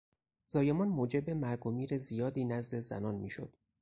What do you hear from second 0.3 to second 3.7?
زایمان موجب مرگ و میر زیادی نزد زنان میشد.